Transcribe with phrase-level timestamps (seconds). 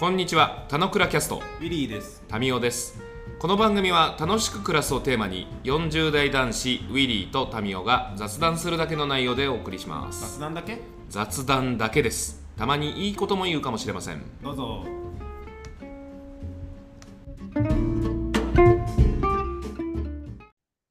[0.00, 2.24] こんにちは、たのくらキャスト、ウィリーです。
[2.26, 3.02] タミオです。
[3.38, 10.38] この番組は楽しく暮らすをテーマに、40代男子ウィリーとタミオが雑談するだけの内容でお送りします。
[10.38, 10.78] 雑談だけ？
[11.10, 12.42] 雑談だけです。
[12.56, 14.22] たまにいいことも言うかもしれません。
[14.42, 14.86] どうぞ。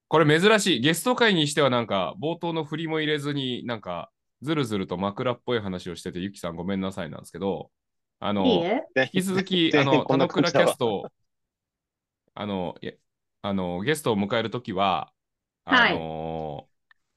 [0.08, 0.82] これ珍しい。
[0.82, 4.12] ゲスト会にしてはなんか、冒頭の振りも入れずに、なんか、
[4.44, 7.72] ずるずると枕っぽい話をしてて、ゆきさんごめんなさいなんですけど、
[8.20, 8.84] あの、いいえ。
[8.96, 11.10] 引き続き、あの、田之倉キャスト、
[12.34, 12.76] あの、
[13.42, 15.12] あの、ゲストを迎えるときは、
[15.66, 16.68] はいあの、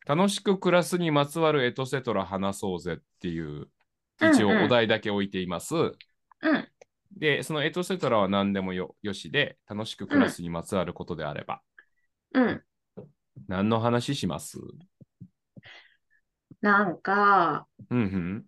[0.07, 3.69] 楽しく暮らすにまつわるエトセトラ話そうぜっていう、
[4.21, 5.75] 一応うんうんお題だけ置いています。
[5.75, 6.69] うん。
[7.17, 11.63] で、そのエトセトラは何でもよよしで、楽しく暮らすにまつわることであれば、
[12.35, 12.63] うん。
[13.49, 14.59] 何の話します？
[16.61, 18.45] なんか、うんうん。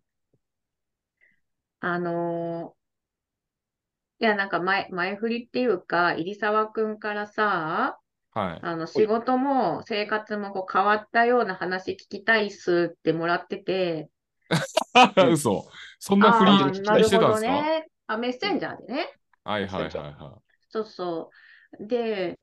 [1.84, 2.84] あのー
[4.20, 7.98] いや、なんか前、前振りっていうか、入澤くんからさ、
[8.32, 8.58] はい。
[8.62, 14.08] あの、仕事も生活もこう変わったような話聞きたいっすってもらってて、
[15.30, 15.68] 嘘。
[15.98, 17.86] そんなふりしてたんですか、ね。
[18.06, 19.12] あ、メッセンジャーでね。
[19.44, 20.38] はいはいはいは
[20.70, 21.30] そうそ
[21.80, 21.86] う。
[21.86, 22.38] で、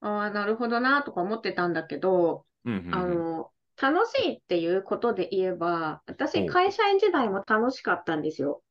[0.00, 2.70] ああ、なるほどなとか思ってたんだけど、い。
[2.70, 3.50] うんうんあうんの、
[3.80, 8.62] 楽しいっていうことで言えば、お私、会社員時代も楽しかったんですよ。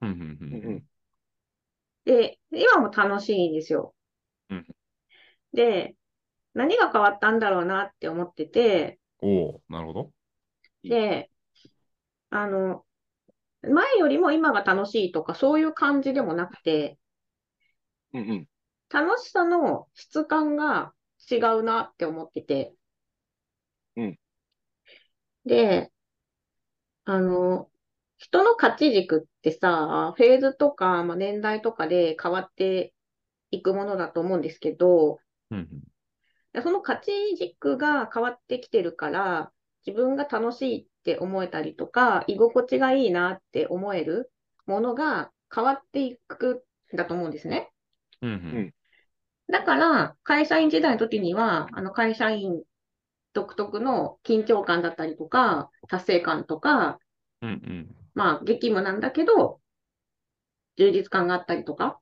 [0.00, 0.84] うんうんうんうん
[2.04, 3.94] で、今も楽しいんですよ。
[4.50, 4.66] うん
[5.52, 5.96] で、
[6.54, 10.12] 何が変わったんだろうなって思ってて、おおなるほど。
[10.82, 11.30] で、
[12.30, 12.84] あの、
[13.62, 16.98] 前よりも今が楽しいとかそういう感じでもなくて、
[18.12, 18.48] うんうん。
[18.90, 20.92] 楽しさの質感が
[21.30, 22.74] 違うなって思ってて。
[23.96, 24.18] うん
[25.44, 25.90] で、
[27.04, 27.70] あの、
[28.18, 32.92] 人の価値軸ってさ、フェーズとか、まあ、年代とかで変わって
[33.50, 35.20] いくものだと思うんですけど、
[35.50, 35.58] うん
[36.54, 36.62] うん。
[36.62, 39.52] その価値軸が変わってきてるから、
[39.86, 44.32] 自分が楽しいって思えたりとか、居心地がいいなって思える
[44.66, 47.70] ものが変わっていくんだと思うんですね。
[48.20, 48.74] うんうん。
[49.50, 52.64] だから、会社員時代の時には、あの会社員
[53.32, 56.98] 独特の緊張感だったりとか、達成感とか、
[57.42, 59.60] うんうんまあ、激務なんだけど、
[60.78, 62.00] 充実感があったりとか、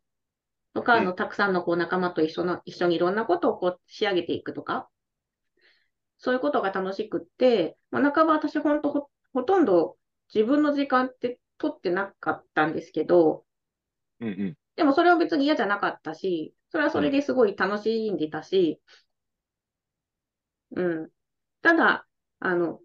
[0.74, 4.88] とか、あの、たくさんのこう仲間と一緒の、一緒にいろんなことをこう仕上げていくとか、
[6.18, 9.96] そういうことが楽しくって、まあ、半ば私ほんとほ、ほとんど
[10.34, 13.44] 自分の時間って取ってなかったんですけど、
[14.20, 14.54] うんうん。
[14.76, 18.80] でもそれは別に嫌じゃなかったし、それはそれですごい楽しんでたし、
[20.72, 21.10] うん。
[21.62, 22.06] ただ、
[22.40, 22.80] あの、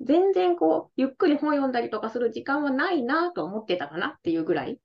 [0.00, 4.80] 全然こう、ゆっくり本読んだりとかする時間はないなと思ってたかなっていうぐらい、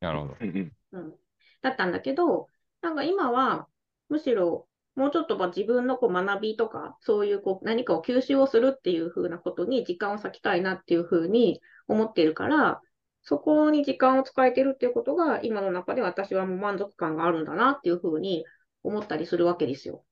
[0.00, 0.36] なるほど。
[0.40, 1.14] うん
[1.60, 2.48] だったんだけど、
[2.82, 3.66] なんか今は、
[4.08, 12.80] むしろ、もうちょっとまあ自分のこう学びとか、そういうこう何かを吸収をするっていう風なことに時間を割きたいなっていう風に思っているから、
[13.22, 18.44] そこに時間を使えてるっていうことが、今の中で私はもう満足感があるんだなっていう風に
[18.82, 20.04] 思ったりするわけですよ。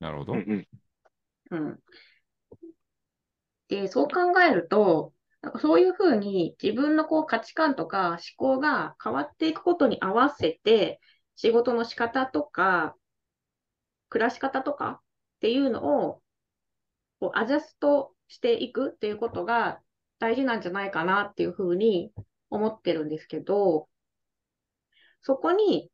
[0.00, 0.32] なるほど
[1.50, 1.80] うん。
[3.68, 5.12] で、そう考えると、
[5.42, 11.00] なんかそういう風に自分のこう価値観とか思考が変わっていくことに合わせて、
[11.36, 12.96] 仕事の仕方とか、
[14.08, 15.00] 暮らし方とかっ
[15.40, 16.22] ていうのを、
[17.20, 19.80] こうアジャストしていくっていうことが
[20.18, 22.12] 大事なんじゃないかなっていう風に
[22.50, 23.88] 思ってるんですけど、
[25.22, 25.90] そこに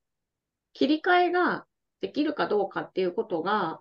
[0.73, 1.67] 切り替えが
[2.01, 3.81] できるかどうかっていうことが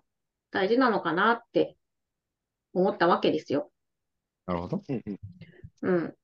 [0.51, 1.77] 大事なのかなって
[2.73, 3.71] 思ったわけですよ。
[4.51, 4.83] なるほど。
[4.89, 5.19] うんうん。
[5.81, 6.17] うん。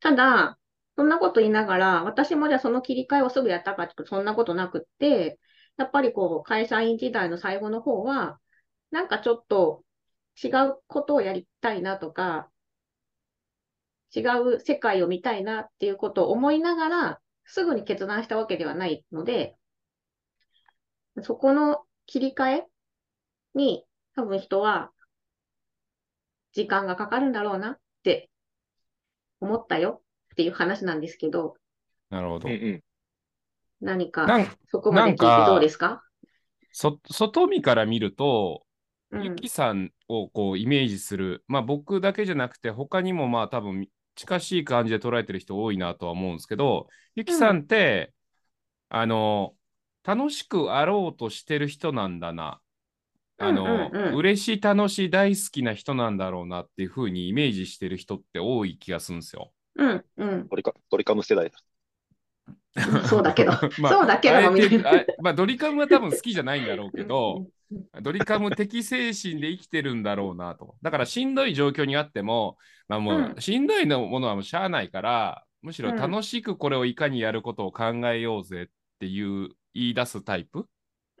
[0.00, 0.58] ただ、
[0.96, 5.38] そんなこと言いながら、私もじゃあその切り替えをすぐやったかっていうと、そんなことなくって、
[5.76, 8.40] やっぱりこう、会社員時代の最後の方は、
[8.90, 9.84] なんかちょっと
[10.42, 12.50] 違うことをやりたいなとか、
[14.14, 14.20] 違
[14.56, 19.56] う世界を見たいなっていうことを思いながら、すぐに決断したわけではないので、
[21.22, 22.66] そこの切り替え
[23.54, 24.92] に、多分人は、
[26.52, 28.30] 時間がかかるんだろうなって
[29.40, 30.02] 思ったよ
[30.32, 31.54] っていう話なんですけど、
[32.10, 32.54] なるほどうん。
[32.54, 32.82] うん。
[33.80, 34.26] 何か
[34.70, 36.02] そこまで聞いてどうですか？
[36.72, 38.62] そ外見から見ると、
[39.10, 48.12] うんゆきさんをこうイメージする、まあ僕だけじゃなくて、他にもまあ多分近しい感じで捉えてる人多いなとは思うんですけど、ゆきさんって、
[48.90, 49.54] あの、
[50.04, 52.60] 楽しくあろうとしてる人なんだな。
[53.38, 59.52] あの、うんうんうん嬉しい、楽しい、大好きな人なんだろうなっていうふうにイメージしてる人って多い気がするんですよ。
[59.76, 60.48] うん、うん。
[60.48, 61.58] ドリカ、ドリカム世代だ。
[63.08, 64.36] そうだけど、まあそうだけど
[65.20, 67.46] まあ、ドリカムは多分好きじゃないんだろうけど、
[68.02, 70.76] ドリカム的精神で生きてるんだろうなと。
[70.82, 72.56] だからしんどい状況にあっても、
[72.88, 78.66] まあもう、うんしんどいのものはもうしゃあないから、むしろうん楽しくこれをいかにやることを考えようぜっ
[79.00, 80.66] ていう言い出すタイプ、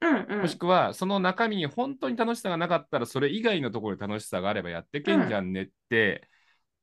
[0.00, 6.28] うんうんもしくはその中身に本当に楽しさがなかったらそれ以外のところで楽しさがあればやってけんじゃんねって、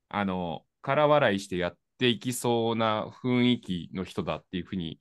[0.09, 4.99] あの空笑いしてやっていきそうな雰囲気の人だっていうふうに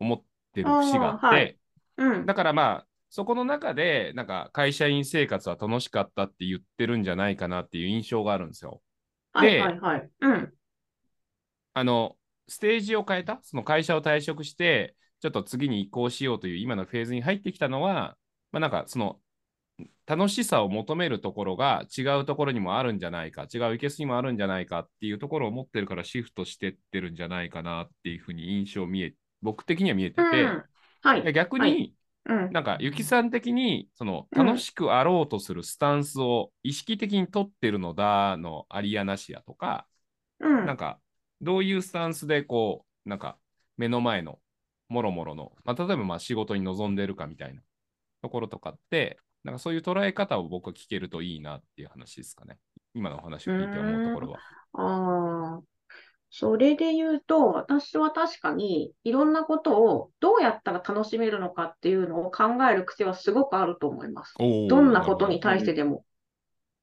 [0.00, 0.22] 思っ
[0.52, 1.56] てる節があって、はい
[1.98, 8.80] うんだからまあそこの中でなんか会社員生活は楽しかったって言ってるんじゃないかなっていう印象があるんですよ。
[9.32, 10.10] はいはいはい。
[10.20, 10.52] うん。
[11.74, 12.16] あの
[12.48, 13.38] ステージを変えた？
[13.42, 18.16] その会社を退職してちょっと次に移行しようという今のフェーズに入ってきたのは、
[18.50, 19.18] まあ、なんかその
[20.06, 30.64] 楽しさを求めるところが違うところにもあるんじゃないか違ういけすにもあるんじゃないかっていうところを持ってるからシフトしてってるんじゃないかなっていうふうに印象見え僕的には見えてて、うん
[31.02, 31.22] はい。
[31.22, 32.52] で逆に、はいうん。
[32.52, 39.86] なんか、ゆきさん的に、その、うん楽しくあろうとするスタンスを意識的に取ってるのだのありやなしやとか、
[40.38, 40.66] うん。
[40.66, 41.00] なんか、
[41.40, 43.36] どういうスタンスで、こう、なんか、
[43.76, 44.38] 目の前の、
[44.92, 47.62] もろもろの、まあ、例えば、まあ、仕事に臨んでるかみたいな
[48.22, 52.58] ところとかって、なんかそういう捉え方を僕は聞けるといいなっていう話ですかね。
[52.94, 54.38] 今のお話を聞いて思うところは。
[54.74, 55.62] ああ、
[56.30, 64.34] それで言うと、私は確かにいろんなことをどうやったら楽しめるのかっていうのを考える癖はすごくあると思います。
[64.38, 66.04] どんなことに対してでも、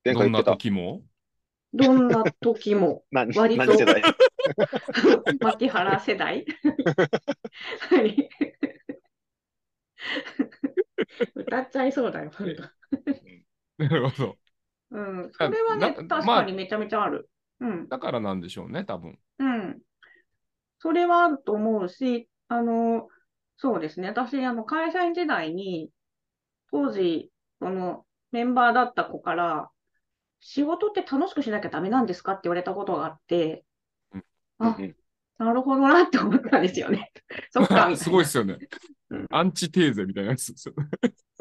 [0.03, 0.43] どんな。
[0.43, 1.01] 時も？
[1.73, 3.65] どんな時も、 な割と
[5.41, 6.45] 牧原世代？
[7.89, 8.29] はい
[11.35, 12.63] 歌っちゃいそうだよ、ほんと
[13.77, 14.37] なるほど。
[14.91, 17.29] うん、それはね、な確まあかにめちゃめちゃある。
[17.59, 17.87] うん。
[17.87, 19.19] だからなんでしょうね、多分。
[19.39, 19.81] うん。
[20.79, 23.07] それはあると思うし、あの、
[23.57, 24.07] そうですね。
[24.07, 25.91] 私、あの、会社員時代に、
[26.71, 29.69] 当時、その、メンバーだった子から、
[30.39, 33.68] 仕事って楽しくしなきゃダメなんですかって言われたことがあってうん、
[34.59, 34.95] あうんうん、
[35.37, 37.11] なるほどなって思ったんですよね。
[37.51, 38.57] そっか、 すごいですよね
[39.09, 39.27] うん。
[39.29, 40.87] アンチテーゼみたいなやつですよね。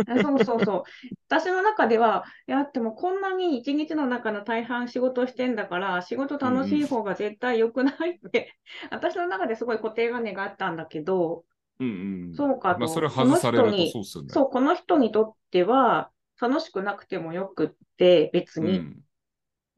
[0.06, 0.82] あそうそうそう。
[1.28, 8.54] 私の中では、いや、でもこんなに一日の中の大半仕事をしてんだから、仕事楽しい方が絶対良くないって、
[8.90, 11.44] 私の中ですごい固定観念があったんだけど、
[11.80, 11.88] うん
[12.28, 12.34] うん。
[12.34, 12.80] そうかと。
[12.80, 14.28] まあ、それ外されるとこの人にそうっすよね。
[14.32, 16.10] そう、この人にとっては、
[16.40, 19.00] 楽しくなくてもよくって、別に、ん。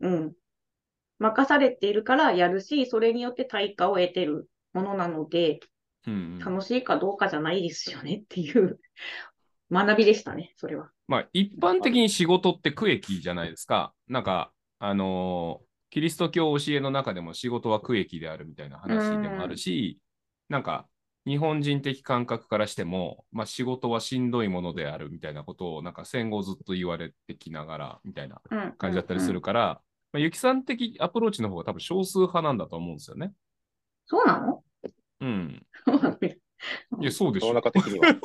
[0.01, 0.33] うん、
[1.21, 5.61] 任されているからやるし、それによって対価を得てるものなので、
[6.07, 8.81] うんうん楽しいかどうかじゃないですよねっていう
[9.71, 10.91] 学びでしたね、それは。
[11.07, 13.93] まあ、一般的に仕事って区域じゃないですか。
[14.09, 19.99] なんか、あのーキリスト教教えの中でも仕事は区域であるみたいな話でもあるし、
[20.49, 20.89] なんか、
[21.27, 33.33] 日本人的感覚からしても、まあ、仕事はしんどいものであるみたいなことを、なんか戦後ずっと言われてきながら、みたいなうん、感じだったりすうんるから、まあ、ゆきさん的アプローチの方が多分少数派なんだと思うんですよね。
[34.07, 34.65] そうなの？
[35.21, 35.67] うん。
[35.87, 36.19] そうなの
[37.01, 38.21] いや、そうでしょ的には。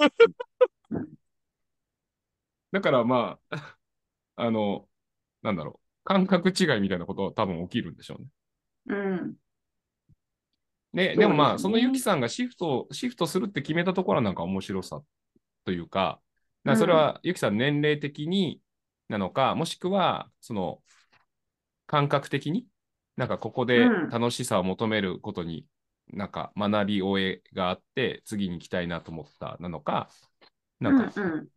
[2.72, 3.78] だからまあ、
[4.36, 4.88] あの、
[5.42, 8.28] なんだろう、感覚違いみたいなことは多分起きるんでしょうね。
[8.88, 9.36] うん。
[10.94, 15.02] ね、でもまあ、そのユキさんがシフト、シフトするって決めたところはなんか面白さ
[15.66, 16.22] というか、
[16.64, 18.62] なそれはユキさん年齢的に
[19.08, 20.82] なのか、もしくは、その、
[21.88, 22.68] 感覚的に、
[23.18, 25.66] なんかここでうん楽しさを求めることに、
[26.14, 30.10] なんか学び終えがあって、次に行きたいなと思ったなのか、
[30.80, 31.48] なんか、うんうん。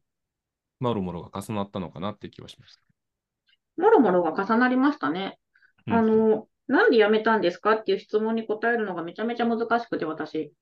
[0.80, 3.82] もろもろが重なったのかなって気はしました。
[3.82, 5.38] もろもろが重なりましたね。
[5.86, 10.52] うんあの、なんで辞めたんですかっていう質問に答えるのがめちゃめちゃ難しくて、私。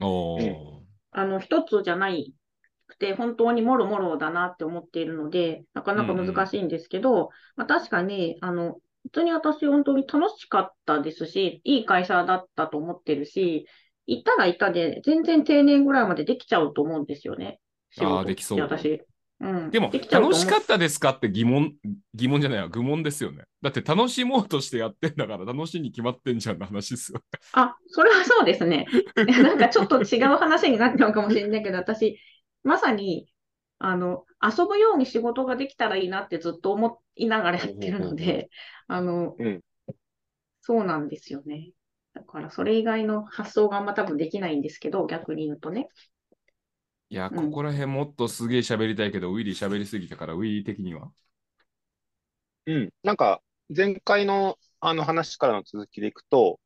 [0.00, 2.34] おーあの、一つじゃない
[2.86, 13.66] くて、本当にもろもろだなって思っているので、なかなか難しいんですけど、まあ、確かに、あの、普通に私本当に楽しかったですし、いい会社だったと思ってるし、
[14.06, 17.60] いたらいたで、全然定年ぐらいまでできちゃうと思うんですよね。
[17.98, 19.02] あーできそうって私。
[19.40, 19.70] うん。
[19.70, 21.74] でも、きちゃうと思う楽しかったですかって疑問、
[22.14, 23.44] 疑問じゃないわ、愚問ですよね。
[23.62, 27.20] だって楽しもうとしてやってんだから楽しいに決まってんじゃんの話ですよ。
[27.52, 28.86] あ、それはそうですね。
[29.16, 32.18] なんかちょっと違う話になっちゃうかもしれないけど、私、
[32.64, 33.29] まさに、
[33.80, 38.50] あの、遊ぶように仕事ができたらいいなってずっと思いながらやってるので、
[38.86, 39.60] あの、うん
[40.60, 41.72] そうなんですよね。
[42.12, 45.88] だから、それ以外の発想があんま多分できないんですけど、逆に言うとね。
[47.08, 51.10] いや、うんここら辺もっとすげえ喋りたいけど、ウィリー喋りすぎたから、ウィリー的には。
[52.66, 52.90] うん。
[53.02, 53.42] なんか、
[53.74, 56.60] 前回のあの話からの続きでいくと、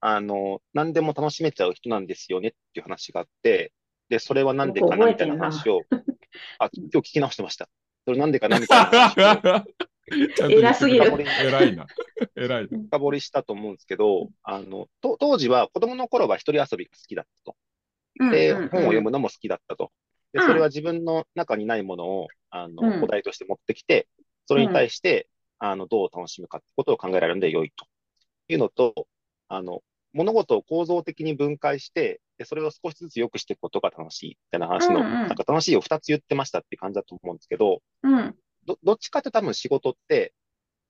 [0.00, 3.72] あの、何でも楽しめちゃう人なんですよねっていう話があって、
[4.08, 5.86] で、それはなんでかなみたいな話を、
[6.58, 7.68] あ、今日聞き直してました。
[8.04, 9.64] それなんでかなみたいな話を
[10.36, 11.86] ちゃんと偉すぎる偉いな。
[12.36, 12.78] 偉いな。
[12.78, 18.30] 深掘りしたと思うんですけど、あの、と当時は子供の頃は一人遊びが好きだったと。
[18.30, 19.90] で、うんうんうん本を読むのも好きだったと。
[20.32, 24.08] で、うんそれは自分の中にないものを、あうんの、お題として持ってきて、
[24.46, 27.86] それに対して、あの、どう楽しむかってことを考えられるので良いと
[28.48, 29.08] いうのと、
[29.48, 38.34] あの、物事を構造的に分解して、で、それを少しずつ良くしていくことが楽しいみたいな話の、うんうんなんか楽しいを2つ言ってましたって感じだと思うんですけど、うん。
[38.66, 40.34] ど、どっちかって多分仕事って、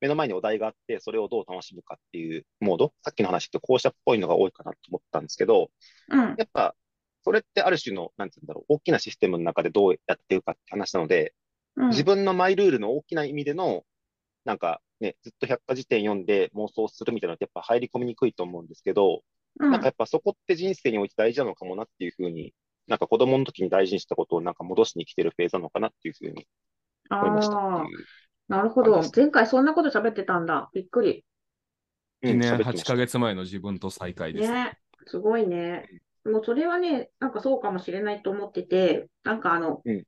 [0.00, 5.70] 目の前にお題があって、それをどう楽しむかっていうモード、さっきの話って後者っぽいのが多いかなと思ったんですけど、
[6.10, 6.34] うん。
[6.36, 6.74] やっぱ、
[7.22, 11.34] それってある種の、なんて言うんだろう、大きなシステムの中でどうやっていくかって話なので、
[11.76, 11.88] うん。
[11.90, 13.84] 自分のマイルールの大きな意味での、
[14.44, 19.22] なんかね、ずっと百科事典読んで妄想するみたいなのってやっぱ入り込みにくいと思うんですけど、
[19.61, 22.52] うんなんかやっぱそこって人生において大事なのかもなっていうふうに、
[22.87, 26.46] なんか子供の時に大事にしたことをなんか戻しに来てるフェーズなのかなっていうふうに
[27.11, 27.54] 思いました。
[28.46, 30.70] なるほど前回そんなこと喋ってたんだ。
[30.75, 31.25] びっくり。
[32.23, 34.50] うん1年8喋ってましたヶ月前の自分と再会です。
[34.50, 34.78] ね。
[35.06, 35.87] すごいね。
[36.25, 40.04] もうそれはね、なんかそうかもしれないと思ってて、なんかあの、うん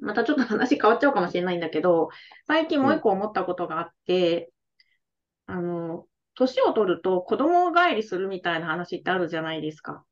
[0.00, 2.10] またちょっと話変わっちゃうかもしれないんだけど、
[2.46, 4.52] 最近もう一個思ったことがあって、
[5.46, 6.06] あの、
[6.38, 10.04] 年を取ると子供帰りするみたいな話ってあるじゃないですか。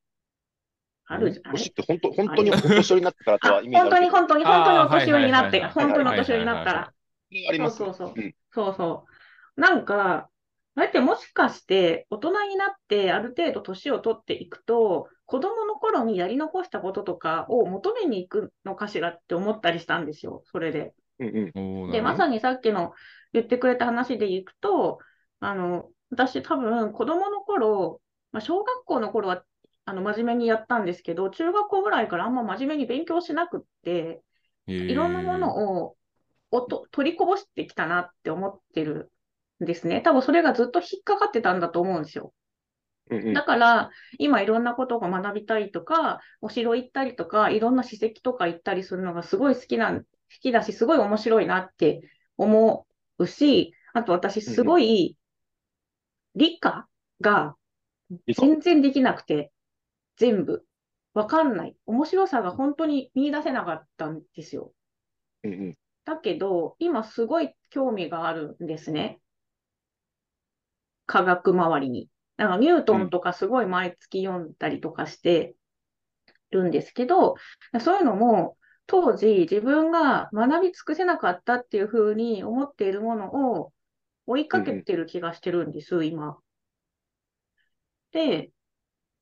[1.06, 6.80] あるじゃない年って本当、本当にお年寄りになってからとあはイメージ本当に本当に本当にお年寄りになって、本当にお年寄りになったら。
[7.48, 9.06] ありますそうそうそううんそうそ
[9.56, 9.60] う。
[9.60, 10.28] なんか、
[10.74, 20.92] あれってもしかして大人になってある程度年を取っていくと、子供の頃にやり残したこととかを求めに行くのかしらって思ったりしたんですよ、それで。
[21.18, 21.44] うんうん。
[21.46, 22.92] で、おーなるほどまさにさっきの
[23.32, 24.98] 言ってくれた話でいくと、
[25.40, 28.00] あの、私多分子供の頃、
[28.32, 29.44] まあ、小学校の頃は
[29.84, 34.22] あの真面目にやったんですけど、中学校ぐらいからあんま真面目に勉強しなくって、
[34.86, 35.96] いろんなものを
[36.50, 39.12] おと取りこぼしてきたなって思ってる
[39.62, 40.00] んですね。
[40.00, 42.32] 多分それがずっと引っかかってたんだと思うんですよ。
[43.32, 50.06] だから、今いろんなことが学びたいとか、お城行ったりとか、いろんな史跡とか行ったりするのがすごい好きなん、好
[50.40, 52.00] きだし、すごい面白いなって
[52.36, 52.86] 思
[53.18, 55.16] うし、あと私すごい
[56.36, 56.86] 理科
[57.20, 57.56] が
[58.38, 59.50] 全然できなくて、
[60.16, 60.64] 全部。
[61.14, 61.74] わかんない。
[61.86, 64.72] 面白さが本当に見出せなかったんですよ。
[65.44, 65.78] うんうん。
[66.04, 69.18] だけど、今すごい興味があるんですね。
[71.06, 72.10] 科学周りに。
[72.36, 75.54] なんかニュートンとかすごい毎月読んだりとかして
[76.50, 77.36] るんですけど、
[77.80, 83.72] そういうのも当時自分が学び尽くせなかったっていうふうに思っているものを
[84.26, 86.38] 追いかけてる気がしてるんです、今。
[88.12, 88.50] で、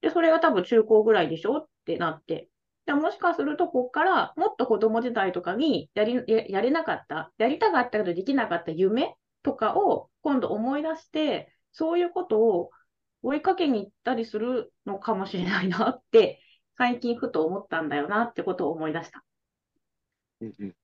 [0.01, 2.49] で、それが多分中高ぐらいでしょってなって。
[2.87, 12.71] でもしかすると、ここからもっと子供時代とかにやりややれなかった、やりたかったけどできなかった夢とかを今度思い出して、そういうことを
[13.23, 16.41] 追いかけに行ったりするのかもしれないなって、
[16.77, 19.25] 最近ふと思ったんだよなってことを思い出した。
[20.41, 20.77] うんうん。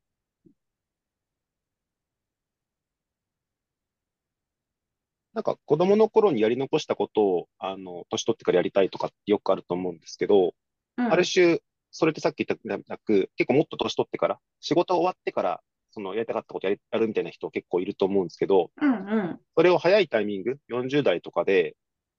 [5.41, 10.55] なんか子供の頃にやり残したことを、あの、年取ってからやりたいとかってよくあると思うんですけど、
[10.99, 19.41] うんある種、それってさっき言ったみたく、結構もっと年取ってから、仕事終わってから、そのやりたかったことやるみたいな人結構いると思うんですけど、うんうん。
[19.57, 21.75] それを早いタイミング、40代とかで、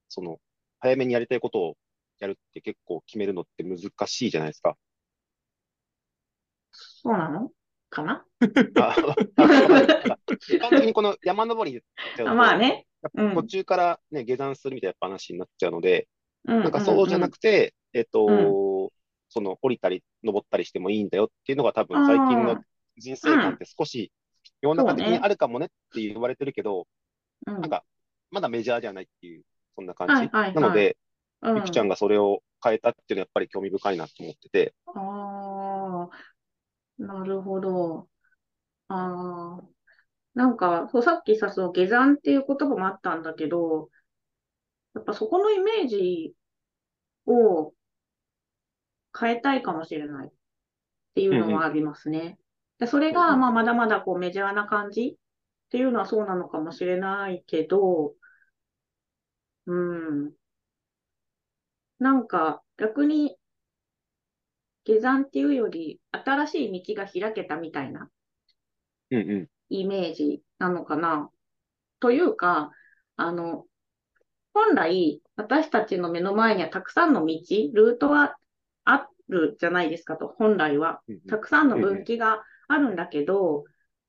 [0.09, 0.39] その、
[0.79, 1.77] 早めにやりたいことを
[2.17, 4.75] やるって結構決めるのって難しいじゃないですか。
[6.71, 7.51] そうなの？
[7.91, 8.25] かな？
[8.79, 8.95] あ
[10.49, 11.81] 一般的にこの山登りっ
[12.17, 12.87] ちゃうと、まあね。
[13.15, 13.35] うん。
[13.35, 16.07] 途中からね、下山するみたいな話になっちゃうので、
[16.45, 18.89] ななんかそうじゃなくて、えっと、う
[19.29, 22.57] その降りたり登ったりしてもいいんだよっていうのが多分最近の
[22.97, 24.11] 人生観って少し
[24.61, 26.87] 世の中的にあるかもねって言われてるけど、
[27.47, 27.83] うん、なんか
[28.31, 29.43] まだメジャーじゃないっていう、
[29.75, 30.13] そんな感じ。
[30.13, 30.53] はいはいはい。
[30.55, 30.97] なので、
[31.41, 35.40] うん、ゆきちゃんがそれを変えたっていうのはやっぱり興味深いなと思ってて、ああ、
[37.01, 38.07] なるほど。
[38.89, 39.69] ああ、
[40.35, 43.89] なんか、そう、さっきさ、その下山っていう言葉もあったんだけど、
[44.93, 46.33] やっぱそこのイメージ
[47.27, 47.73] を
[49.17, 50.31] 変えたいかもしれないっ
[51.15, 52.37] ていうのはありますね。
[52.79, 58.15] で、それが、まあ、まだまだこうメジャーな感じっていうのはそうなのかもしれないけど、
[59.65, 60.35] うん。
[61.99, 63.37] なんか、逆に、
[64.83, 68.09] 下山っていうより、新しい道が開けたみたいな
[69.11, 69.47] うんうん。
[69.69, 71.29] イメージなのかな。
[71.99, 72.71] というか、
[73.15, 73.65] あの、
[74.53, 77.35] 本来、私たちの目の前にはたくさんの道、
[77.73, 78.35] ルートは
[78.83, 81.01] あるじゃないですかと、本来は。
[81.07, 83.65] うんうんたくさんの分岐があるんだけど、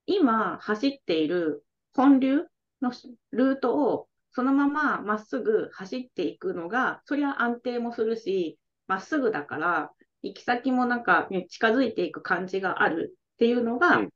[0.06, 1.64] 今走っている
[1.94, 2.44] 本流
[2.80, 2.92] の
[3.30, 14.10] ルートをそのまままっすぐ走っていくのが、そりゃ安定もするし、まっすぐだから、行き先もなんか、ね、近づいていく感じがあるっていうのが、うん。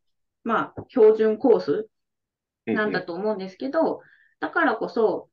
[0.44, 1.88] まあ、標準コース
[2.66, 4.00] うんなんだと思うんですけど、
[4.40, 5.28] だからこそ、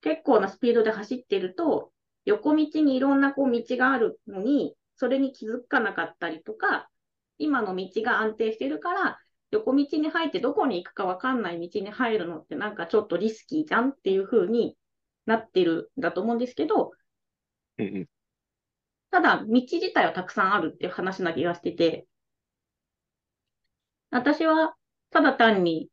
[0.00, 1.92] 結構なスピードで走ってると、
[2.24, 6.88] 横道にいろんなこう道があるのに、それに気づかなかったりとか、
[7.38, 9.18] 今の道が安定してるから、
[9.50, 14.76] 横道に入ってどこに行くかわかんない道に入るのってなんかちょっとリスキーじゃんっていう風に
[15.26, 16.92] なってるんだと思うんですけど、
[17.78, 18.08] うんうん
[19.10, 22.06] ただ、道自体はたくさんあるっていう話な気がしてて、
[24.10, 24.74] 私は
[25.10, 25.90] ただ単に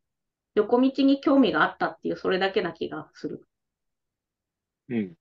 [0.56, 3.46] 横道に興味があったっていう、それだけな気がする。
[4.90, 5.16] うん。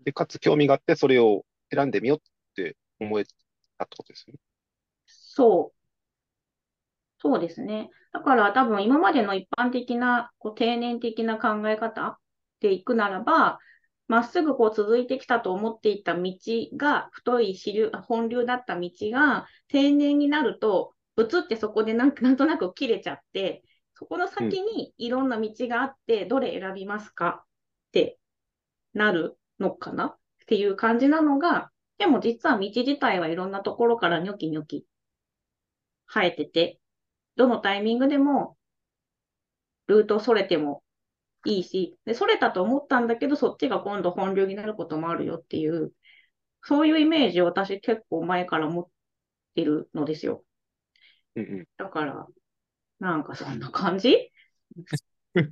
[0.00, 2.20] で、かつ興味があって、それを選んでみようっ
[2.54, 4.38] て思えたってことですよね。
[5.06, 5.84] そう。
[7.18, 7.90] そうですね。
[8.12, 12.18] だから多分今までの一般的な、こう定年的な考え方
[12.60, 13.58] でいくならば、
[14.06, 16.32] まっすぐこう続いてきたと思っていた道
[16.76, 27.44] が、太い支流、本流だった道が、定年になると、ぶつってそこでなん なんとなく切れちゃって、そこの先にいろんな道があって、どれ選びますか？
[27.44, 28.18] って
[28.92, 30.06] なるのかな？
[30.06, 34.84] っていう感じなのが、でも実は道自体はいろんなところからニョキニョキ
[36.06, 36.80] 生えてて、
[37.36, 38.56] どのタイミングでも
[39.86, 40.83] ルートそれても
[41.44, 45.92] いいし、で、それたと思ったんだけど、そっちが今度本流になることもあるよっていう、
[46.62, 48.86] そういうイメージを私結構前から持っ
[49.54, 50.44] てるのですよ。
[51.36, 51.64] うんうん。
[51.76, 52.26] だから、
[53.00, 54.30] なんかそんな感じ？
[55.34, 55.50] だか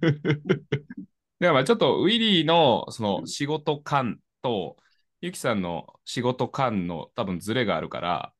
[1.40, 4.76] らまあちょっとウィリーのその仕事感と
[5.20, 8.32] ユキさんの仕事感の多分ズレがあるから、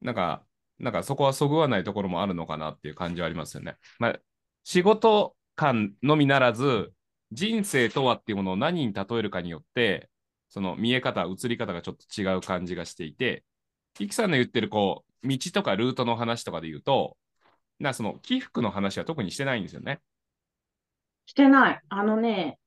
[0.00, 0.44] なんか、
[0.78, 3.76] なんかそこはそぐわないところもあるのかなっていう感じはありますよね。
[4.00, 4.18] まあ、
[4.64, 6.92] 仕事感のみならず、
[7.32, 10.10] 人生とはっていうものを何に例えるかによって、
[10.48, 13.44] その見え方、映り方がちょっと違う感じがしていて、
[13.98, 17.16] ユキさんの言ってるこう、道とかルートの話とかで言うと、
[17.78, 20.00] なその起伏の話は特にしてないんですよね。
[21.26, 21.80] してない。
[21.88, 22.58] あのね、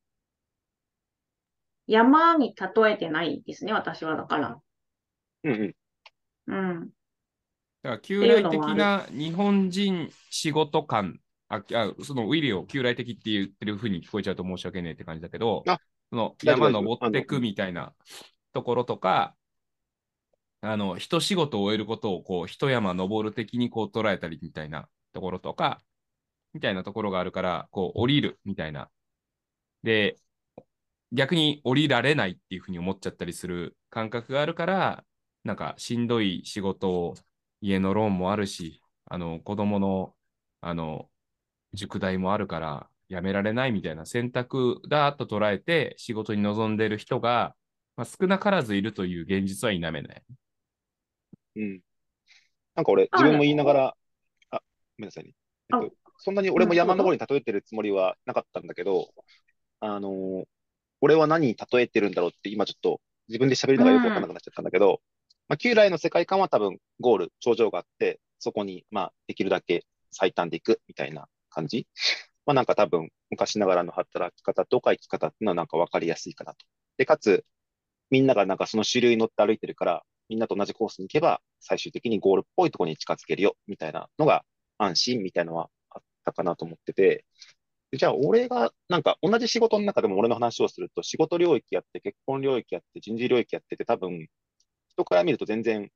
[1.87, 4.59] 山に例えてないですね、私はだから。
[5.43, 5.75] うん
[6.47, 6.53] うん。
[6.53, 6.89] うん。
[7.83, 15.79] だから旧来的な日本人仕事感、ああそのウィリーを旧来的って言ってる風に聞こえちゃうと申し訳ねえって感じだけどあ、
[16.09, 17.93] その山登ってくみたいな
[18.53, 19.35] ところとか、
[20.61, 25.83] あの、一仕事を終えることをこう、一山登る的にこう捉えたりみたいなところとか、
[26.53, 28.89] みたいなところがあるから、こう、降りるみたいな。
[29.83, 30.17] で、
[31.11, 35.05] 逆に降りられないっていうふうに思っちゃったりする感覚があるから、
[35.43, 37.15] なんかしんどい仕事を、
[37.61, 40.15] 家のローンもあるし、あの、子供の、
[40.61, 41.09] あの、
[41.75, 47.55] 塾代もあるから、やめられないみたいな選択だと捉えて仕事に臨んでる人が、
[47.97, 50.23] まあ、少なからずいるという現実は否めない。
[51.55, 51.81] うん。
[52.75, 53.97] なんか俺、あ自分も言いながら、
[54.51, 54.63] あ、ご
[54.99, 55.33] めんなさいね。
[55.69, 59.09] えっあと、そんなに俺もうん山登りに例えてるつもりはなかったんだけど、
[59.79, 60.45] あのー
[61.01, 65.01] 俺は何に例えてるんだろうって今ちょっと自分で喋りながらよくわかんなくなっちゃったんだけど、
[65.47, 71.87] まあ、旧来の世界観は多分ゴール、頂上があって、そこに、まあ、できるだけ最短でいくみたいな感じ？
[72.45, 76.65] まあなんか多分昔ながらの働き方とか生き方っていうのはなんかわかりやすいかなと。
[76.97, 77.45] で、かつ、
[78.11, 84.43] みんながなんかその主流に乗って歩いてるから、みんなと同じコースに行けば、最終的にゴールっぽいところに近づけるよ、みたいなのが
[84.77, 87.25] 安心みたいなのはあったかなと思ってて、
[87.93, 94.27] じゃあ俺がなんか同じ仕事の中でも俺の話をすると、仕事領域やって、結婚領域やって、人事領域やってて多分、
[94.89, 95.89] 人から見ると全然、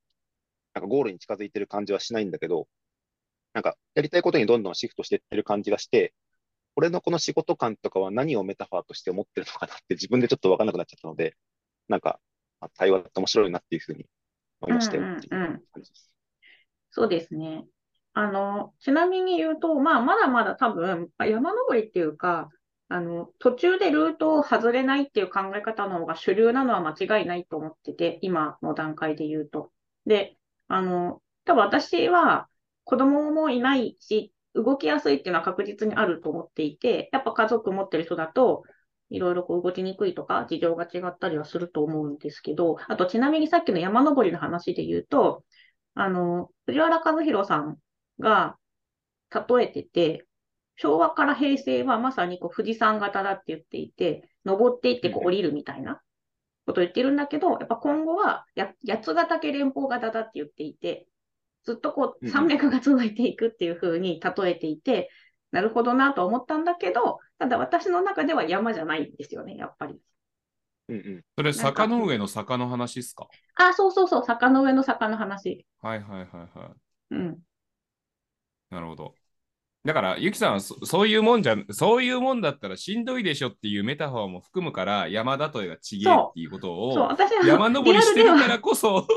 [0.74, 2.68] なんかゴールに近づいてる感じはしないんだけど、
[3.54, 6.14] なんかやりたいことにどんどんシフトしていってる感じがして、
[6.76, 11.36] 俺のこの仕事感とかは何をメタファーとして思ってるのかなって自分でちょっとわかんなくなっちゃったので、
[11.88, 12.20] なんか、
[12.62, 14.06] まあ対話って面白いなっていうふうに
[14.62, 16.12] 思いましたよっていううんうんうん感じです。
[16.92, 17.66] そうですね。
[18.14, 22.50] あの、ちなみに言うと、まあ、まだまだ多分、山登りっていうか、
[22.90, 29.72] あの、途中でルートを外れないっていう考え方の方が主流なのは間違いないと思ってて、今の段階で言うと。
[30.06, 32.48] で、あの、多分私は
[32.90, 38.64] 子供もいないし、動きやすいっていうのは確実にあると思っていて、やっぱ家族持ってる人だと、
[39.12, 45.44] いろいろこう動きにくいとか、事情が違ったりはすると思うんですけど、あとちなみにさっきの山登りの話で言うと、
[45.94, 47.78] あの、藤原和弘さん
[48.20, 48.58] が
[49.30, 50.26] 例えてて、
[50.76, 55.28] 昭和から平成はまさにこう富士山型だって言っていて、登っていってこううん。
[55.28, 56.02] 降りるみたいな
[56.66, 61.08] ことを言ってるんだけど、やっぱ今後はや八ヶ岳連峰型だって言っていて、
[61.70, 65.12] ずっとこううんうん山脈が続いていくっていう風に例えていて、
[65.52, 70.00] なるほどなとは思ったんだけど、ただ私の中では山じゃないんですよね、やっぱり。
[70.90, 71.22] うんうん。
[71.38, 73.28] それ、坂の上の坂の話ですか？
[73.56, 75.68] あ、そうそうそう、坂の上の坂の話。
[75.82, 76.28] はいはいはい
[76.58, 76.66] は
[77.12, 77.16] い。
[77.16, 77.38] うん。
[78.72, 79.14] なるほど。
[79.86, 89.08] だから、ゆきさんはそそういうもんじゃ、そういうもんだったらしんどいでしょっていうメタファーも含むから、山例えがちげえっていうことそう、を、私は山登りしてるからこそ、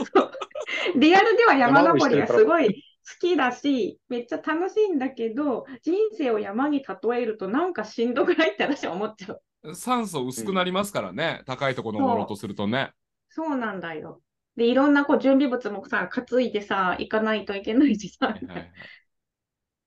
[0.97, 9.75] リアルでは山山登登りがすごい好きだし、めっちゃ楽しいんだけど、人生を山に例えるとなんかしんどくないって私は思っちゃう。
[9.75, 12.92] 酸素薄くなりますからね、高いとこ登ろうとするとね。
[13.29, 14.21] そうなんだよ。
[14.57, 18.38] で、いろんなこう準備物もさ、担いでさ、行かないといけないしさは。
[18.38, 18.73] いはいはい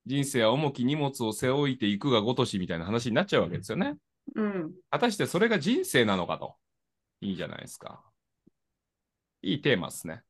[0.08, 3.96] 人生は重き荷物を背負いていくがごとしみたいな話になっちゃうわけですよね。
[4.36, 4.72] うん。
[4.92, 6.56] 果たしてそれが人生なのかと。
[7.22, 8.04] いいじゃないですか。
[9.42, 10.22] いいテーマですね。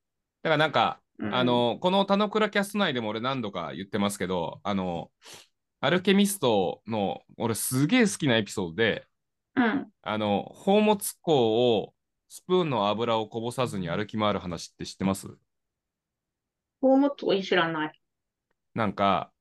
[0.46, 5.10] だからなんか、うんあ、の、この田之倉キャスト内でも俺何度か言ってますけど、あの、
[5.82, 9.08] アルケミストの俺すげえ好きなエピソードで、
[9.56, 9.88] うん。
[10.04, 11.96] あの、宝物庫を
[12.30, 15.28] スプーンの油をこぼさずに歩き回る話って知ってます？
[16.80, 18.02] 宝物を知らない。
[18.76, 19.32] なんか、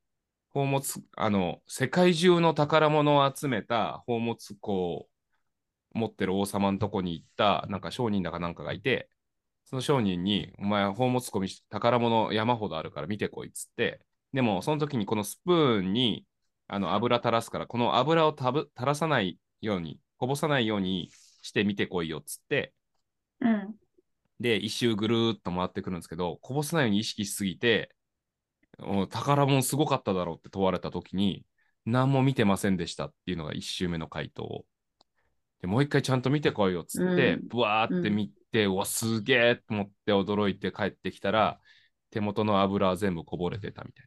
[0.55, 0.83] 宝物、
[1.19, 5.07] あの、世界中の宝物を集めた宝物庫を
[5.93, 9.11] 持ってる王様のとこに行った、なんか商人だかなんかがいて、
[9.65, 14.01] その商人に、お前宝物庫見し宝物山ほどあるから見てこいっつって、
[14.33, 16.27] でもその時にこのスプーンに
[16.67, 21.11] あの油垂らすから、この油をたぶ垂らさないように、こぼさないように
[21.43, 22.73] して見てこいよっつって、
[23.41, 23.75] うん。
[24.41, 27.95] で、一周ぐるーっと回ってくるんですけど、こぼさないように意識しすぎて、
[28.81, 31.45] お宝物すごかっただろうって問われたときに、
[31.87, 34.65] 何も見てませんでしたっていうのが一周目の回答。
[35.61, 41.61] で、もう一回ちゃんと見てこいよっつって、うんブワーって見て、うわ、すげえと思って驚いて帰ってきたら、
[42.11, 44.07] 手元の油は全部こぼれてたみたい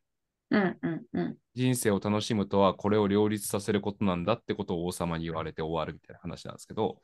[0.50, 0.78] な。
[0.84, 1.06] うん。
[1.14, 1.20] うん。
[1.20, 1.38] うん。
[1.54, 7.02] 人生を楽しむとはこれを両立させることなんだってことを王様に言われて終わるみたいな話なんですけど、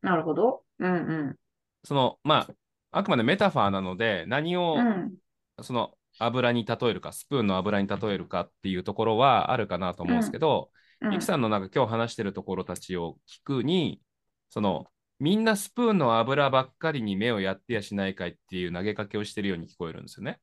[0.00, 0.62] なるほど。
[0.78, 1.36] うん。
[1.82, 2.54] その、まあ、
[2.92, 4.86] あくまでメタファーなので、何を、うん。
[4.86, 5.14] うん。
[5.62, 14.00] その油に例えるか、スプーンの油に例えるかっていうところはあるかなと思うんですけど、うんゆきさんのなんか今日話してるところたちを聞くに、
[14.48, 14.86] その
[15.20, 20.40] みんなスプーンの油ばっかりに目をやってやしないかいっていう投げかけをしてるように聞こえるんですよね。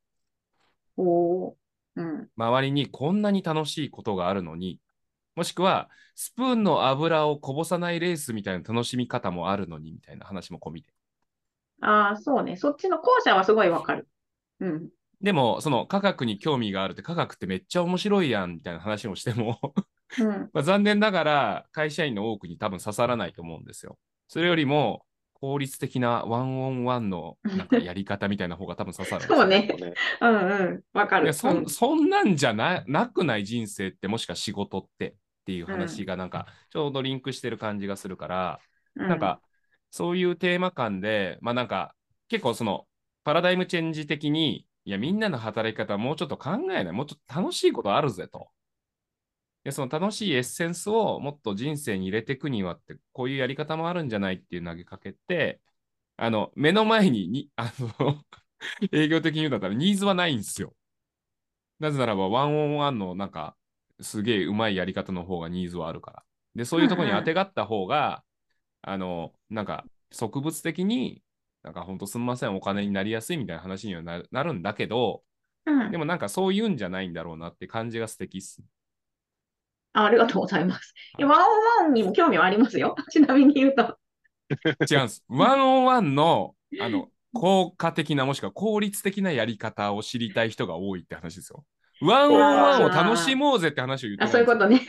[0.98, 1.54] おー。
[1.96, 2.30] うん。
[2.38, 4.80] 周りにこんなに楽しいことがあるのに、
[5.36, 10.90] もしくはスプーンの油をこぼさないレースみたいな楽しみ方もあるのにみたいな話も込みで。
[11.82, 12.58] ああ、そうね。
[12.58, 14.08] そっちの後者はすごいわかる。
[14.60, 14.90] うん。
[15.22, 19.60] でも、その科学に興味があるって科学ってめっちゃ面白いやんみたいな話をしても
[20.20, 20.28] うん。
[20.54, 23.98] まあ、残念ながら会社員の多くに多分刺さらないと思うんですよ。
[24.32, 29.26] それよりも効率的なワンオンワンのなんかやり方みたいな方が多分刺さる。
[29.28, 29.67] そうね
[30.17, 30.84] そうんうん。
[30.94, 31.26] わかる。
[31.26, 35.13] いやそそんなんじゃななくない人生ってもしか仕事ってっ
[35.46, 38.60] ていう話がなんかちょうどリンクしてる感じがするから、
[38.96, 39.41] うんなんか
[39.89, 41.94] そういうテーマ感でまあなんか
[42.30, 42.86] 結構その
[43.26, 48.48] パラダイムチェンジ的にいやみんなの働き方もうちょっと考えないもうちょっと楽しいことあるぜと。
[49.63, 55.62] でその楽しいエッセンスをもっと人生に入れていくにはってこういうやり方もあるんじゃないっていう投げかけて
[56.17, 58.21] あの目の前にに あの
[58.91, 60.76] 営業的に言うんだったらニーズはないんですよ。
[61.80, 63.56] なぜならばワンオンワンのなんか
[64.02, 66.24] すげえうまいやり方の方がニーズはあるから。
[66.56, 68.24] でそういうところにあてがった方が、
[68.82, 71.24] あのなんか植物的に
[71.63, 75.24] なんかほんとすみませんお金になりやすいみたいな話にはなるなるんだけど
[75.65, 78.63] うんでもなんかそういうんじゃないんだろうなって感じが素敵っす。
[79.93, 80.93] あありがとうございます。
[81.17, 82.95] いやワンオンワンにも興味はありますよ。
[83.12, 83.97] ちなみに言うと。
[84.89, 85.23] 違うんです。
[85.27, 91.65] ワンオンワンの、あの、効果的なもしくは効率的なやり方を知りたい人が多いって話ですよ。
[92.01, 94.82] ワンオンワンを楽しもうぜって話を言ってあ、そういうことね。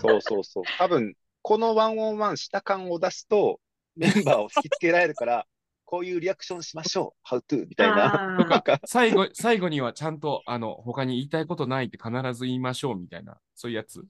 [0.00, 0.64] そうそうそう。
[0.78, 3.60] 多分、このワンオンワンした感を出すと、
[3.96, 5.46] メンバーを引きつけられるから、
[5.84, 7.36] こういうリアクションしましょう。
[7.36, 8.38] How to みたいな。
[8.86, 14.04] 最後、最後にはちゃんと、あの、他に言いたいことないって必ず言いましょうみたいな、そういうやつ。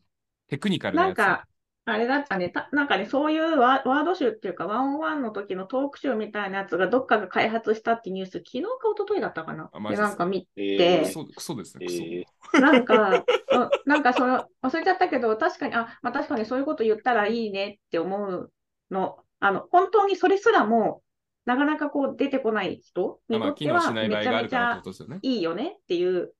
[0.48, 1.18] テクニカルなやつ。
[1.18, 1.46] なんか、
[1.87, 2.48] あれだったね。
[2.48, 9.70] たなんかね、そういうワワード集っていうか、ワンオンワンの時のトーク集みたいなやつがどっかが開発したってニュース、昨日か一昨日だったかな？
[9.90, 11.04] で、なんか見えでー
[11.35, 12.02] クソ、ですね、クソ。
[12.02, 12.24] え
[12.59, 13.16] なんか、う
[13.59, 18.50] んなんかその、忘れちゃったけど、確かに、あ、まあ確かにそういうこと言ったらいいねって思う
[18.90, 21.02] の、あの、本当にそれすらも、
[21.44, 24.83] なかなかこう出てこない人にまあ、とっては、めちゃめちゃ。
[25.20, 26.33] いいよねっていう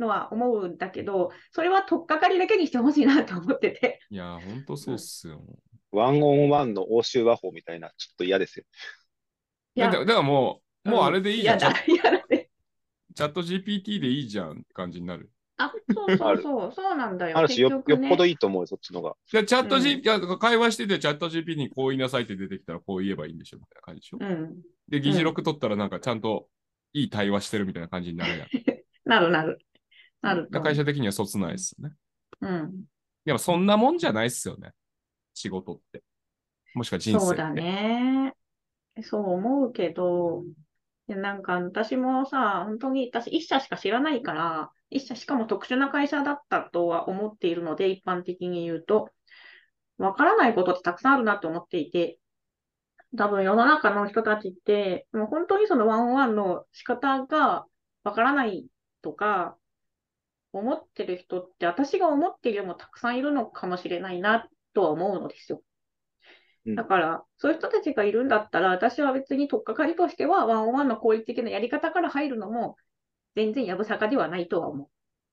[0.00, 4.00] のは思うんだけど、それは取っかかりだけにしてほしいなと思ってて。
[4.10, 5.42] いや、ほんとそうっすよ。
[5.92, 8.64] ワンオンワンの欧州和法みたいな、ちょっと嫌ですよ。
[9.76, 11.58] だからだからもう、もうあれでいいじゃん。
[11.58, 12.48] チャ嫌だ、嫌だね。
[13.14, 15.30] チャット GPT でいいじゃんって感じになる。
[15.58, 17.36] あ、そうそうそう、そうなんだよ。
[17.36, 19.16] あるし、ねよっぽどいいと思うよ、そっちの方が。
[19.26, 24.18] じゃあチャットうん会話しててチャット GPT にこう言いなさいって出てきたらこう言えばいいんでしょみたいな感じでしょ。
[24.20, 24.56] うん。
[24.88, 26.46] で、議事録取ったらなんかちゃんと
[26.94, 28.48] いい対話してるみたいな感じになるやん。
[29.04, 29.58] なるなる。
[30.22, 31.94] なる会社的にはそつないっすよね。
[32.40, 32.84] うん。
[33.24, 34.72] でもそんなもんじゃないっすよね。
[35.34, 36.02] 仕事って。
[36.74, 37.26] もしくは人生って。
[37.26, 38.34] そうだね。
[39.02, 40.44] そう思うけど、
[41.08, 49.10] いやなんか私もさ、本当に私一社しか知らないから、一社しかも特殊な会社だったとは思っているので、一般的に言うと、
[49.98, 52.18] わからないことってたくさんあるなと思っていて、
[53.16, 57.66] 多分世の中の人たちって、もう本当にそのワンオンワンの仕方が
[58.04, 58.66] わからない
[59.02, 59.56] とか、
[60.52, 65.58] 思ってる人って私が思っているよりもたくさんいるのかもしれないなとは思うのですよ。
[65.58, 65.62] う
[66.72, 72.76] んだから、そういう人たちがいるんだったら、私は別に取っかかりとしては、ワンオンワンの効率的なやり方から入るのも、
[73.34, 74.90] 全然やぶさかではないとは思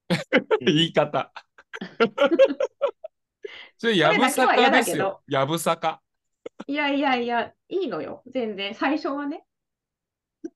[0.62, 1.34] 言い方。
[3.78, 5.22] それ、やぶさかですよだけど。
[5.28, 6.02] やぶさか。
[6.68, 6.72] う。
[6.72, 8.24] いやいやいや、いいのよ。
[8.28, 8.74] 全然。
[8.74, 9.44] 最初はね。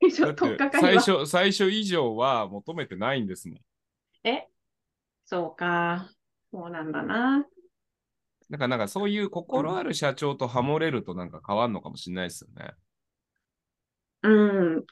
[0.01, 1.01] 最初、取っかかりは。
[1.01, 3.57] 最初、最初以上は求めてないんですもん。
[4.23, 4.47] え
[5.25, 6.09] そうか。
[6.51, 7.45] そうなんだな。
[8.49, 12.73] だからなんかそういう心ある社長とハモれるとなんか変わんのかもしれないですよね。
[14.23, 14.29] う
[14.79, 14.85] ん。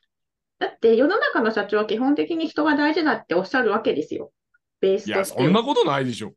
[0.59, 4.31] だって、世の中の社長は基本的に人が大事だっておっしゃるわけですよ。
[4.81, 5.43] ベースいや、としては。
[5.45, 6.33] そんなことないでしょ。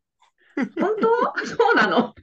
[0.57, 1.09] 本当？
[1.47, 2.15] そうなの？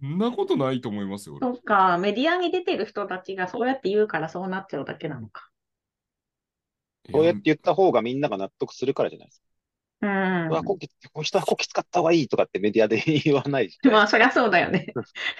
[0.00, 1.36] そんなことないと思いますよ。
[1.36, 1.98] 俺そっか。
[1.98, 5.48] メディアに出てる人たちがそうやって言うからそうなっちゃうだけなのか。
[7.10, 9.47] こうやって言った方がみんなが納得するからじゃないですか。
[10.00, 13.78] うんうわ、こき、こう人はこき使った方がいいとかってメディアで 言わないし。
[13.90, 14.86] まあ、そりゃそうだよね。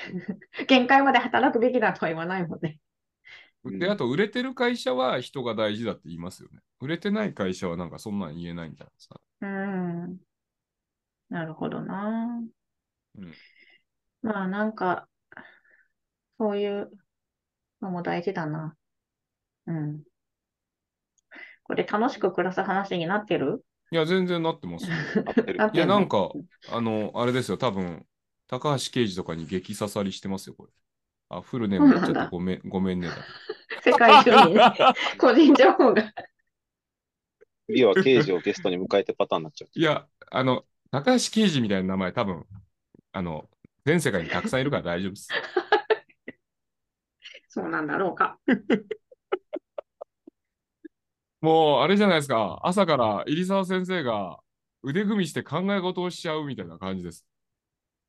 [0.66, 2.78] 限界まで働くべきだとは言わないもんね。
[3.64, 6.60] うんで、あと、売れてる会社は人が大事だって言いますよね。
[6.80, 9.20] 売れてない会社はなんかそんなん言えないんじゃないですか。
[9.40, 10.18] うん。
[11.28, 12.40] なるほどな。
[13.18, 13.32] うん
[14.20, 15.08] まあ、なんか、
[16.38, 16.90] そういう
[17.80, 18.76] のも大事だな。
[19.66, 20.02] うん。
[21.62, 23.64] これ楽しく暮らす話になってる？
[23.90, 24.86] いや、全然なってます
[25.72, 26.30] いや、なんか、
[26.70, 28.06] あの、あれですよ、多分、
[28.46, 30.72] 高橋啓二とかに激刺さりしてますよ、これ。
[31.30, 33.14] あ、フルネーム言っちゃってごめん、 ごめんねだ。
[33.84, 34.60] 世界中にね、
[35.18, 36.12] 個人情報が。
[37.66, 39.70] 次は刑事をゲストに迎えてパターンになっちゃう。
[39.78, 42.46] いや、あの、高橋啓二みたいな名前、多分、
[43.12, 43.48] あの、
[43.84, 45.28] 全世界にたくさんいるから大丈夫です。
[47.48, 48.38] そうなんだろうか。
[51.40, 54.38] もう、あれじゃないですか、朝から入澤先生が
[54.82, 57.24] 腕組みして考え事をしちゃうみたいな感じです。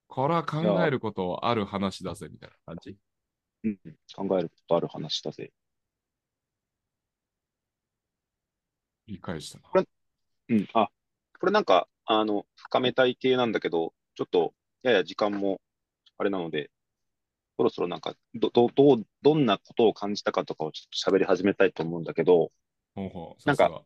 [0.08, 2.98] これは考えることある話だぜ、みたいな感じ。
[3.64, 3.78] うん、
[4.16, 5.52] 考えることある話だぜ。
[9.08, 9.86] 理解したな。
[10.50, 10.90] うん、あ、
[11.40, 15.62] これなんか、あの、深めたい系なんだけど、ちょっと、やや時間も
[16.18, 16.72] あれなので、
[17.58, 22.52] そろそろなんか、ど、ど、どう、どんなことを感じたかとかをちょっと喋り始めたいと思うんだけど、
[23.00, 23.84] ほうほうなんか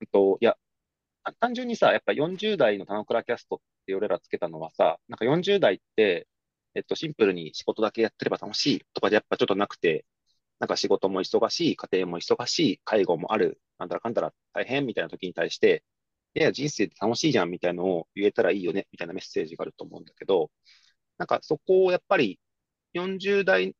[0.00, 0.56] えっと、いや、
[1.40, 6.28] 単純にさ、やっぱ40代の田之倉キャストって俺らつけたのはさ、なんか40代って、
[6.74, 10.04] えっと、シンプルに仕事だけやってれば楽しいとかでやっぱちょっとなくて、
[10.60, 15.84] なんか仕事も忙しい、家庭も忙しい、介護もある、なんだらかんだら大変みたいな時に対して、
[16.34, 20.50] いや、人生って楽しいじゃんみたいなのを言えたらいいよねみたいなメッセージがあると思うんだけど、
[21.18, 22.40] なんかそこをやっぱり
[22.94, 23.76] 40代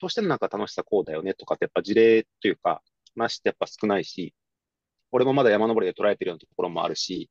[0.00, 2.82] としてのなんか楽しさこうだよねとかってやっぱ事例というか
[3.16, 4.34] 話ってやっぱ少ないし、
[5.12, 7.30] 俺もまだ山登りで捉えてるようなところもあるし、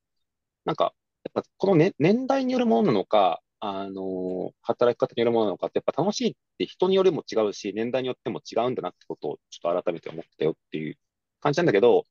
[0.65, 10.97] なんか、やっぱこの、ね、年代によるものなのか、あの働き方によるものなのかって、やっぱ楽しいって人によりも違うし、年代によっても違うんだなってことをちょっと改めて思ったよっていう
[11.41, 12.05] 感じなんだけど、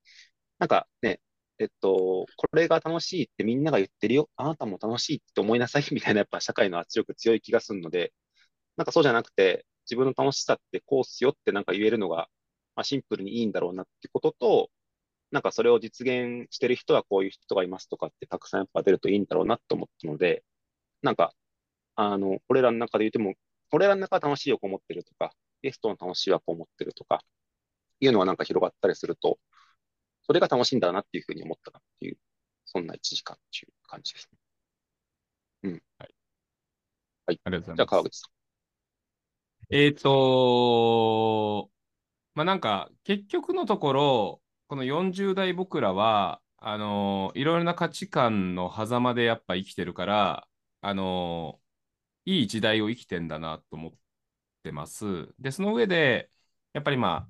[0.58, 1.20] なんかね、
[1.58, 4.30] えっと、これが楽しいってみんなが言ってるよ。
[4.36, 8.12] あなたも楽しいって思いなさいみたいなやっぱ社会の圧力強い気がするので、
[8.76, 12.28] なんかそうじゃなくて、自分の楽しさってこうっすよってなんか言えるのが、
[12.76, 14.70] まあ、シンプルにいいんだろうなってことと、
[15.32, 20.44] なんかそれを実現してる人はこういう人がいますとかってたくさんやっぱ出るといいんだろうなと思ったので、
[21.02, 21.34] なんか、
[21.96, 23.34] あの、俺らの中で言っても、
[23.72, 27.22] 俺らの中は楽しいをこう思ってるとか、ゲストの楽しいはこう思ってるとか、
[28.00, 29.38] いうのはなんか広がったりすると、
[30.22, 32.18] それが楽しいんだなっていうふうに思ったなっていう、
[32.64, 34.38] そんな1時間っていう感じですね。
[37.46, 37.76] ありがとうございます。
[37.76, 38.28] じゃあ川口さ
[39.70, 41.70] えっ、と
[42.36, 50.48] まあなんか、結局のところ、この40代僕らは、あのいろいろな価値観の狭間でやっぱ生きてるから、
[50.82, 51.60] あの
[52.26, 53.92] いい時代を生きてんだなと思っ
[54.64, 55.34] てます。
[55.40, 56.30] で、その上で、
[56.74, 57.28] やっぱりま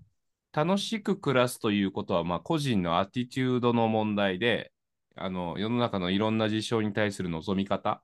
[0.52, 4.72] あ、楽しく暮らすということは、まあ、個人のアティチュードの問題で、
[5.16, 8.02] あの世の中のいろんな事象に対する望み方。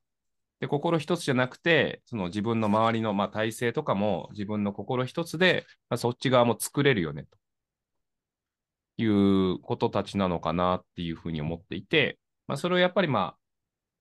[0.62, 13.36] で、心一つじゃなくて、その自分の周りの、まあ、体制とかも自分の心一つで、まあ、そっち側も作れるよね、ということたちなのかなっていうふうに思っていて、まあ、それをやっぱりま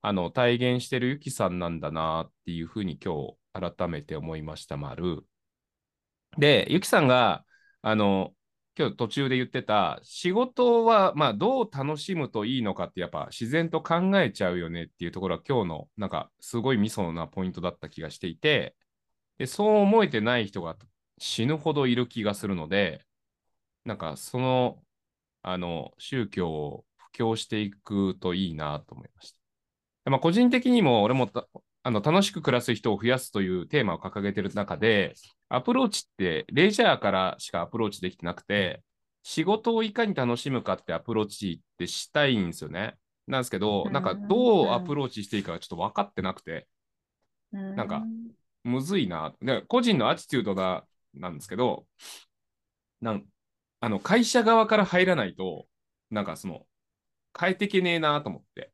[0.02, 5.26] あ、あの、体現してるゆきさんなんだなっていうふうに今日改めて思いました、まる。
[6.38, 7.43] で、ゆきさんが、
[7.82, 8.34] あの、
[8.78, 18.76] 今日途中で言ってた、仕事はまあどう楽しむといいのかってやっぱ自然と考えちゃうよねっていうところは今日のなんかすごいミソなポイントだった気がしていて、
[19.38, 20.78] でそう思えてない人が
[21.20, 23.06] 死ぬほどいる気がするので、
[23.86, 24.80] なんかその、
[25.44, 29.34] あの、宗教を布教していくといいなと思いまし
[30.06, 30.12] た。
[30.12, 31.30] まあ、個人的にも俺も
[31.84, 35.15] あの楽しく暮らす人を増やすというテーマを掲げている中で、
[35.50, 38.84] アプローチってレジャーからしかアプローチできてなくて、
[39.24, 42.96] 仕事をいかに楽しむかってアプローチってしたいんですよね。
[43.28, 46.67] なんですけど、なんかどうアプローチしていいかがちょっと分かってなくて、
[47.52, 48.04] なんか
[48.63, 49.34] むずいな。
[49.41, 51.86] で個人のアティチュードだなんですけど、
[53.02, 53.26] なん
[53.80, 55.65] あの会社側から入らないと、
[56.12, 56.65] なんかその、
[57.38, 58.72] 変えていけねえなと思って。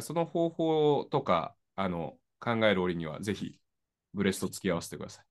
[0.00, 3.58] その方法とか、あの、考える折には、ぜひ、
[4.14, 5.24] ブレスト付き合わせてください。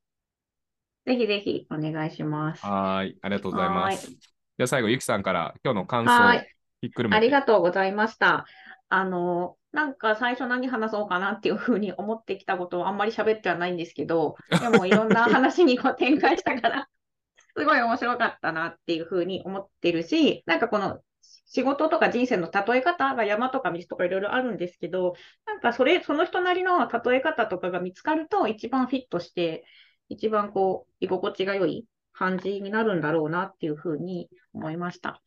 [1.06, 2.66] ぜひぜひお願いします。
[2.66, 4.08] はーい、ありがとうございます。
[4.08, 6.46] はじゃあ最後、ゆきさんから今日の感想、
[6.82, 7.18] ひっくるめて。
[7.18, 8.46] ありがとうございました。
[8.90, 16.88] あの、なんか最初何話そうかなっていうふうに思ってきたことをあんまり喋ってはないんですけど、 でもいろんな話にこう展開したから、
[17.58, 21.02] すごい面白かったなっていうふうに思ってるし、なんかこの
[21.54, 29.66] 仕事とか人生の例え方が山とか道とかいろいろあるんですけど、なんかそれ、その人なりの例え方とかが見つかると一番フィットして、
[30.08, 35.22] 一番こう、居心地が良い感じになるんだろうなっていうふうに思いました。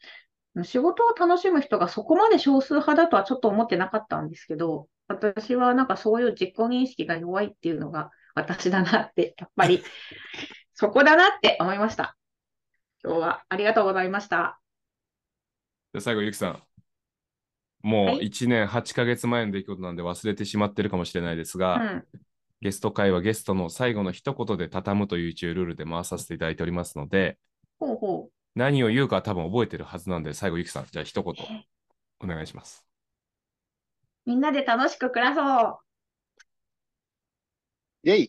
[0.62, 9.82] 仕事を楽しむ人がそこまで少数派だとはちょっと思ってなかったんですけど、私はなんかそういう自己認識が弱いっていうのが私だなって、やっぱり
[10.72, 12.16] そこだなって思いました。
[13.02, 14.63] 今日はありがとうございました。
[15.94, 16.62] じゃあ最後、ゆきさん。
[17.84, 22.04] もうはい1年8ヶ月前の出来事なんで忘れてしまってるかもしれないですが、うん。
[22.62, 27.38] ゲスト会はゲストの最後の一言で畳むという一応ルールで回させていただいておりますので、
[27.78, 28.32] ほうほう。
[28.56, 31.34] 何を言うかは多分覚えてるはずなんで、最後、ゆきさん、じゃあ一言
[32.18, 32.84] お願いします。
[34.26, 35.78] みんなで楽しく暮らそう。
[38.02, 38.28] イェイ